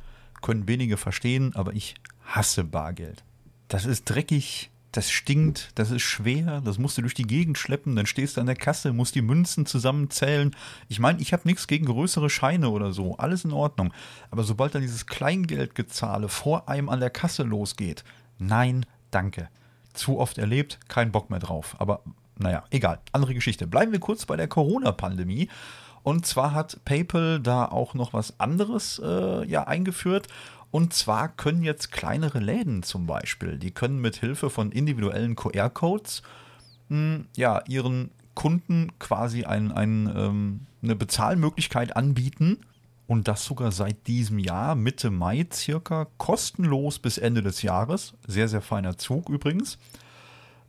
Können 0.42 0.68
wenige 0.68 0.98
verstehen, 0.98 1.56
aber 1.56 1.72
ich 1.72 1.94
hasse 2.26 2.62
Bargeld. 2.62 3.24
Das 3.68 3.86
ist 3.86 4.04
dreckig, 4.04 4.70
das 4.92 5.10
stinkt, 5.10 5.70
das 5.76 5.90
ist 5.90 6.02
schwer, 6.02 6.60
das 6.62 6.78
musst 6.78 6.98
du 6.98 7.02
durch 7.02 7.14
die 7.14 7.26
Gegend 7.26 7.58
schleppen, 7.58 7.94
dann 7.94 8.06
stehst 8.06 8.36
du 8.36 8.40
an 8.40 8.46
der 8.46 8.56
Kasse, 8.56 8.92
musst 8.92 9.14
die 9.14 9.22
Münzen 9.22 9.64
zusammenzählen. 9.64 10.54
Ich 10.88 10.98
meine, 10.98 11.20
ich 11.20 11.32
habe 11.32 11.46
nichts 11.46 11.68
gegen 11.68 11.86
größere 11.86 12.28
Scheine 12.28 12.70
oder 12.70 12.92
so, 12.92 13.16
alles 13.16 13.44
in 13.44 13.52
Ordnung. 13.52 13.92
Aber 14.30 14.42
sobald 14.42 14.74
dann 14.74 14.82
dieses 14.82 15.06
Kleingeldgezahle 15.06 16.28
vor 16.28 16.68
einem 16.68 16.88
an 16.88 17.00
der 17.00 17.10
Kasse 17.10 17.44
losgeht, 17.44 18.04
nein, 18.38 18.84
danke. 19.10 19.48
Zu 19.92 20.18
oft 20.18 20.38
erlebt, 20.38 20.78
kein 20.88 21.12
Bock 21.12 21.30
mehr 21.30 21.40
drauf. 21.40 21.76
Aber 21.78 22.02
naja, 22.38 22.64
egal, 22.70 23.00
andere 23.12 23.34
Geschichte. 23.34 23.66
Bleiben 23.66 23.92
wir 23.92 24.00
kurz 24.00 24.26
bei 24.26 24.36
der 24.36 24.48
Corona-Pandemie. 24.48 25.48
Und 26.02 26.26
zwar 26.26 26.54
hat 26.54 26.80
PayPal 26.84 27.40
da 27.40 27.66
auch 27.66 27.94
noch 27.94 28.12
was 28.12 28.40
anderes 28.40 29.00
äh, 29.04 29.44
ja 29.46 29.64
eingeführt. 29.64 30.28
Und 30.70 30.94
zwar 30.94 31.28
können 31.28 31.62
jetzt 31.62 31.90
kleinere 31.90 32.38
Läden 32.38 32.82
zum 32.82 33.06
Beispiel, 33.06 33.58
die 33.58 33.72
können 33.72 34.00
mit 34.00 34.16
Hilfe 34.16 34.50
von 34.50 34.70
individuellen 34.70 35.34
QR-Codes 35.34 36.22
hm, 36.88 37.26
ja, 37.36 37.62
ihren 37.66 38.10
Kunden 38.34 38.92
quasi 38.98 39.44
ein, 39.44 39.72
ein, 39.72 40.12
ähm, 40.14 40.66
eine 40.82 40.96
Bezahlmöglichkeit 40.96 41.96
anbieten. 41.96 42.58
Und 43.06 43.26
das 43.26 43.44
sogar 43.44 43.72
seit 43.72 44.06
diesem 44.06 44.38
Jahr, 44.38 44.76
Mitte 44.76 45.10
Mai 45.10 45.44
circa, 45.52 46.06
kostenlos 46.16 47.00
bis 47.00 47.18
Ende 47.18 47.42
des 47.42 47.62
Jahres. 47.62 48.14
Sehr, 48.26 48.46
sehr 48.46 48.62
feiner 48.62 48.98
Zug 48.98 49.28
übrigens. 49.28 49.78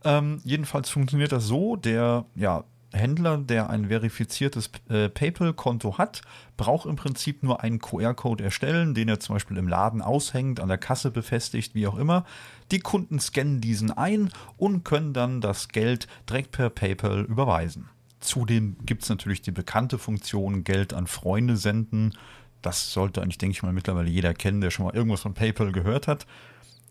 Ähm, 0.04 0.42
jedenfalls 0.44 0.90
funktioniert 0.90 1.32
das 1.32 1.46
so, 1.46 1.76
der 1.76 2.26
ja, 2.34 2.64
Händler, 2.94 3.38
der 3.38 3.70
ein 3.70 3.88
verifiziertes 3.88 4.70
äh, 4.90 5.10
PayPal-Konto 5.10 5.98
hat, 5.98 6.22
braucht 6.58 6.86
im 6.86 6.96
Prinzip 6.96 7.44
nur 7.44 7.62
einen 7.62 7.80
QR-Code 7.80 8.44
erstellen, 8.44 8.94
den 8.94 9.10
er 9.10 9.20
zum 9.20 9.36
Beispiel 9.36 9.58
im 9.58 9.68
Laden 9.68 10.02
aushängt, 10.02 10.60
an 10.60 10.68
der 10.68 10.78
Kasse 10.78 11.12
befestigt, 11.12 11.74
wie 11.76 11.88
auch 11.88 11.98
immer. 11.98 12.26
Die 12.72 12.80
Kunden 12.80 13.20
scannen 13.20 13.62
diesen 13.62 13.92
ein 13.92 14.30
und 14.58 14.84
können 14.84 15.14
dann 15.14 15.42
das 15.42 15.70
Geld 15.70 16.08
direkt 16.30 16.52
per 16.52 16.70
PayPal 16.70 17.22
überweisen. 17.22 17.90
Zudem 18.20 18.76
gibt 18.86 19.04
es 19.04 19.10
natürlich 19.10 19.42
die 19.42 19.52
bekannte 19.52 19.98
Funktion 19.98 20.64
Geld 20.64 20.94
an 20.94 21.08
Freunde 21.08 21.58
senden. 21.58 22.14
Das 22.62 22.94
sollte 22.94 23.22
eigentlich, 23.22 23.40
denke 23.40 23.54
ich 23.54 23.64
mal, 23.64 23.74
mittlerweile 23.74 24.10
jeder 24.10 24.34
kennen, 24.34 24.62
der 24.62 24.70
schon 24.70 24.86
mal 24.86 24.96
irgendwas 24.96 25.22
von 25.22 25.34
PayPal 25.34 25.72
gehört 25.72 26.08
hat. 26.08 26.28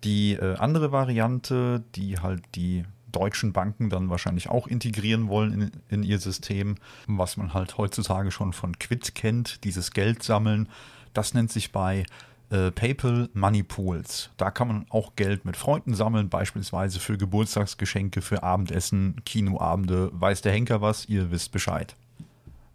Die 0.02 0.32
äh, 0.32 0.56
andere 0.56 0.92
Variante, 0.92 1.84
die 1.94 2.18
halt 2.18 2.42
die 2.54 2.84
deutschen 3.12 3.52
Banken 3.52 3.90
dann 3.90 4.10
wahrscheinlich 4.10 4.48
auch 4.48 4.66
integrieren 4.66 5.28
wollen 5.28 5.52
in, 5.52 5.70
in 5.88 6.02
ihr 6.02 6.18
System, 6.18 6.76
was 7.06 7.36
man 7.36 7.54
halt 7.54 7.78
heutzutage 7.78 8.30
schon 8.30 8.52
von 8.52 8.78
Quid 8.78 9.14
kennt, 9.14 9.64
dieses 9.64 9.92
Geld 9.92 10.22
sammeln. 10.22 10.68
Das 11.12 11.34
nennt 11.34 11.50
sich 11.50 11.72
bei 11.72 12.04
äh, 12.50 12.70
PayPal 12.72 13.28
Money 13.32 13.62
Pools. 13.62 14.30
Da 14.36 14.50
kann 14.50 14.68
man 14.68 14.86
auch 14.90 15.14
Geld 15.16 15.44
mit 15.44 15.56
Freunden 15.56 15.94
sammeln, 15.94 16.28
beispielsweise 16.28 16.98
für 16.98 17.16
Geburtstagsgeschenke, 17.16 18.22
für 18.22 18.42
Abendessen, 18.42 19.22
Kinoabende, 19.24 20.10
weiß 20.12 20.42
der 20.42 20.52
Henker 20.52 20.80
was, 20.80 21.08
ihr 21.08 21.30
wisst 21.30 21.52
Bescheid. 21.52 21.94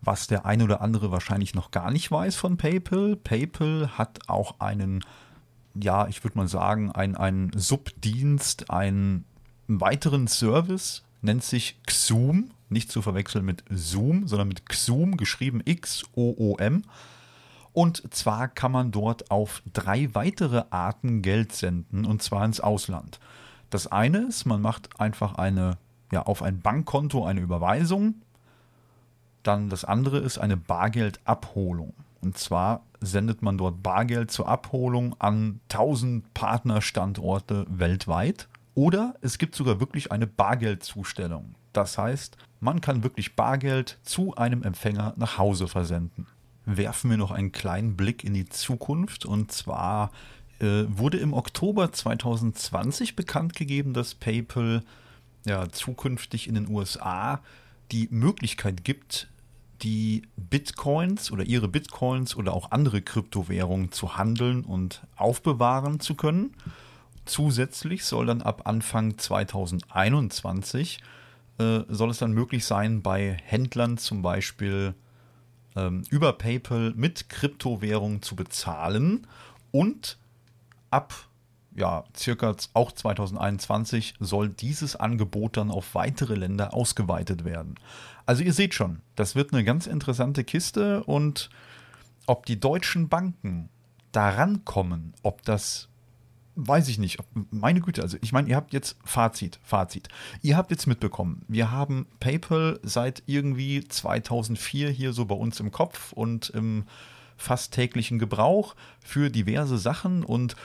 Was 0.02 0.28
der 0.28 0.46
ein 0.46 0.62
oder 0.62 0.82
andere 0.82 1.12
wahrscheinlich 1.12 1.56
noch 1.56 1.72
gar 1.72 1.92
nicht 1.92 2.10
weiß 2.10 2.36
von 2.36 2.58
PayPal, 2.58 3.16
PayPal 3.16 3.90
hat 3.98 4.20
auch 4.28 4.60
einen, 4.60 5.04
ja, 5.74 6.08
ich 6.08 6.24
würde 6.24 6.38
mal 6.38 6.48
sagen, 6.48 6.92
einen, 6.92 7.16
einen 7.16 7.52
Subdienst, 7.56 8.70
einen 8.70 9.26
einen 9.68 9.82
weiteren 9.82 10.28
Service, 10.28 11.04
nennt 11.22 11.44
sich 11.44 11.78
Xoom. 11.86 12.52
nicht 12.70 12.92
zu 12.92 13.02
verwechseln 13.02 13.46
mit 13.46 13.64
Zoom, 13.70 14.28
sondern 14.28 14.48
mit 14.48 14.68
Xoom, 14.68 15.18
geschrieben 15.18 15.62
X-O-O-M. 15.64 16.84
Und 17.74 18.14
zwar 18.14 18.48
kann 18.48 18.72
man 18.72 18.92
dort 18.92 19.30
auf 19.30 19.62
drei 19.72 20.14
weitere 20.16 20.64
Arten 20.70 21.22
Geld 21.22 21.52
senden, 21.52 22.06
und 22.06 22.24
zwar 22.24 22.46
ins 22.46 22.60
Ausland. 22.60 23.20
Das 23.70 23.88
eine 23.88 24.20
ist, 24.20 24.46
man 24.46 24.62
macht 24.62 25.00
einfach 25.00 25.36
eine, 25.36 25.78
ja, 26.12 26.24
auf 26.24 26.42
ein 26.42 26.62
Bankkonto 26.62 27.26
eine 27.26 27.42
Überweisung. 27.42 28.16
Dann 29.44 29.70
das 29.70 29.86
andere 29.86 30.20
ist 30.20 30.38
eine 30.38 30.58
Bargeldabholung. 30.58 31.94
Und 32.22 32.38
zwar 32.38 32.82
sendet 33.02 33.42
man 33.42 33.58
dort 33.58 33.84
Bargeld 33.84 34.32
zur 34.32 34.48
Abholung 34.48 35.16
an 35.20 35.60
1000 35.70 36.34
Partnerstandorte 36.34 37.66
weltweit. 37.70 38.48
Oder 38.76 39.16
es 39.22 39.38
gibt 39.38 39.56
sogar 39.56 39.80
wirklich 39.80 40.12
eine 40.12 40.28
Bargeldzustellung. 40.28 41.56
Das 41.74 41.98
heißt, 41.98 42.38
man 42.60 42.82
kann 42.82 43.04
wirklich 43.04 43.36
Bargeld 43.36 43.98
zu 44.04 44.36
einem 44.36 44.64
Empfänger 44.64 45.14
nach 45.18 45.38
Hause 45.38 45.68
versenden 45.68 46.28
werfen 46.66 47.10
wir 47.10 47.18
noch 47.18 47.32
einen 47.32 47.52
kleinen 47.52 47.96
Blick 47.96 48.24
in 48.24 48.34
die 48.34 48.50
Zukunft. 48.50 49.26
Und 49.26 49.52
zwar 49.52 50.12
äh, 50.60 50.84
wurde 50.88 51.18
im 51.18 51.34
Oktober 51.34 51.92
2020 51.92 53.16
bekannt 53.16 53.56
gegeben, 53.56 53.94
dass 53.94 54.16
PayPal 54.16 54.84
ja 55.46 55.70
zukünftig 55.70 56.48
in 56.48 56.56
den 56.56 56.68
USA 56.68 57.42
die 57.92 58.08
Möglichkeit 58.10 58.84
gibt, 58.84 59.28
die 59.84 60.24
Bitcoins 60.38 61.32
oder 61.32 61.44
ihre 61.44 61.68
Bitcoins 61.68 62.36
oder 62.36 62.54
auch 62.54 62.72
andere 62.72 63.02
Kryptowährungen 63.02 63.92
zu 63.92 64.18
handeln 64.18 64.64
und 64.64 65.04
aufbewahren 65.16 66.00
zu 66.00 66.16
können. 66.16 66.56
Zusätzlich 67.26 68.06
soll 68.06 68.28
dann 68.28 68.42
ab 68.42 68.62
Anfang 68.66 69.18
2021 69.18 71.00
äh, 71.58 71.82
soll 71.88 72.10
es 72.10 72.18
dann 72.18 72.34
möglich 72.34 72.66
sein, 72.66 73.02
bei 73.02 73.38
Händlern 73.44 73.98
zum 73.98 74.22
Beispiel 74.22 74.94
ähm, 75.76 76.04
über 76.10 76.34
PayPal 76.34 76.94
mit 76.96 77.30
Kryptowährungen 77.30 78.22
zu 78.22 78.36
bezahlen 78.36 79.28
und 79.72 80.18
ab 80.90 81.14
ja, 81.78 82.06
circa 82.16 82.56
auch 82.74 82.92
2021 82.94 84.16
soll 84.20 84.48
dieses 84.48 84.96
Angebot 84.96 85.58
dann 85.58 85.72
auf 85.72 85.94
weitere 85.94 86.36
Länder 86.36 86.74
ausgeweitet 86.74 87.44
werden. 87.44 87.76
Also 88.26 88.44
ihr 88.44 88.54
seht 88.54 88.74
schon, 88.74 89.02
das 89.16 89.36
wird 89.36 89.54
eine 89.54 89.66
ganz 89.66 89.86
interessante 89.86 90.46
Kiste 90.46 91.04
und 91.04 91.50
ob 92.28 92.46
die 92.46 92.60
deutschen 92.60 93.10
Banken 93.10 93.68
daran 94.14 94.64
kommen, 94.64 95.14
ob 95.22 95.44
das 95.44 95.90
weiß 96.56 96.88
ich 96.88 96.98
nicht. 96.98 97.18
Meine 97.52 97.82
Güte, 97.82 98.02
also 98.02 98.18
ich 98.22 98.32
meine, 98.32 98.50
ihr 98.50 98.56
habt 98.56 98.74
jetzt 98.74 98.98
Fazit, 99.04 99.60
Fazit. 99.64 100.08
Ihr 100.42 100.58
habt 100.58 100.72
jetzt 100.72 100.88
mitbekommen, 100.88 101.44
wir 101.48 101.72
haben 101.72 102.08
PayPal 102.20 102.80
seit 102.84 103.24
irgendwie 103.26 103.84
2004 103.84 104.90
hier 104.90 105.14
so 105.14 105.26
bei 105.26 105.36
uns 105.36 105.60
im 105.60 105.72
Kopf 105.72 106.14
und 106.14 106.50
im 106.50 106.86
fast 107.38 107.74
täglichen 107.74 108.20
Gebrauch 108.20 108.76
für 109.00 109.30
diverse 109.30 109.78
Sachen 109.78 110.24
und 110.24 110.56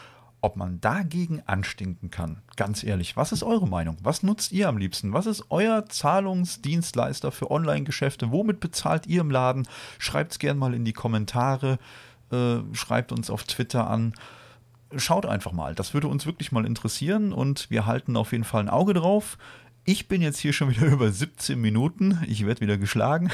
ob 0.42 0.56
man 0.56 0.80
dagegen 0.80 1.42
anstinken 1.44 2.10
kann. 2.10 2.40
Ganz 2.56 2.82
ehrlich, 2.82 3.16
was 3.16 3.32
ist 3.32 3.42
eure 3.42 3.68
Meinung? 3.68 3.98
Was 4.02 4.22
nutzt 4.22 4.52
ihr 4.52 4.68
am 4.68 4.78
liebsten? 4.78 5.12
Was 5.12 5.26
ist 5.26 5.44
euer 5.50 5.84
Zahlungsdienstleister 5.86 7.30
für 7.30 7.50
Online-Geschäfte? 7.50 8.30
Womit 8.30 8.60
bezahlt 8.60 9.06
ihr 9.06 9.20
im 9.20 9.30
Laden? 9.30 9.68
Schreibt 9.98 10.32
es 10.32 10.38
gerne 10.38 10.58
mal 10.58 10.72
in 10.72 10.86
die 10.86 10.94
Kommentare. 10.94 11.78
Äh, 12.32 12.58
schreibt 12.72 13.12
uns 13.12 13.28
auf 13.28 13.44
Twitter 13.44 13.90
an 13.90 14.14
schaut 14.96 15.26
einfach 15.26 15.52
mal. 15.52 15.74
Das 15.74 15.94
würde 15.94 16.08
uns 16.08 16.26
wirklich 16.26 16.52
mal 16.52 16.66
interessieren 16.66 17.32
und 17.32 17.70
wir 17.70 17.86
halten 17.86 18.16
auf 18.16 18.32
jeden 18.32 18.44
Fall 18.44 18.62
ein 18.62 18.68
Auge 18.68 18.94
drauf. 18.94 19.38
Ich 19.84 20.08
bin 20.08 20.22
jetzt 20.22 20.38
hier 20.38 20.52
schon 20.52 20.70
wieder 20.70 20.86
über 20.92 21.10
17 21.10 21.60
Minuten. 21.60 22.22
Ich 22.26 22.46
werde 22.46 22.60
wieder 22.60 22.78
geschlagen. 22.78 23.30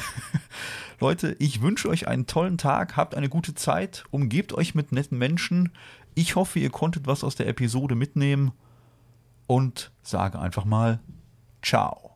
Leute, 1.01 1.37
ich 1.39 1.61
wünsche 1.61 1.89
euch 1.89 2.09
einen 2.09 2.27
tollen 2.27 2.59
Tag, 2.59 2.97
habt 2.97 3.15
eine 3.15 3.29
gute 3.29 3.55
Zeit, 3.55 4.05
umgebt 4.11 4.53
euch 4.53 4.75
mit 4.75 4.93
netten 4.93 5.19
Menschen. 5.19 5.73
Ich 6.15 6.37
hoffe, 6.37 6.59
ihr 6.59 6.71
konntet 6.71 7.07
was 7.07 7.25
aus 7.25 7.37
der 7.37 7.49
Episode 7.49 7.95
mitnehmen 7.95 8.53
und 9.47 9.93
sage 10.03 10.39
einfach 10.39 10.65
mal 10.65 11.01
Ciao. 11.63 12.16